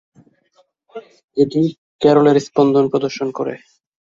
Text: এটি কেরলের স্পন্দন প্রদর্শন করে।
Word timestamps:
এটি 1.37 1.61
কেরলের 2.01 2.37
স্পন্দন 2.47 2.85
প্রদর্শন 2.91 3.27
করে। 3.37 3.53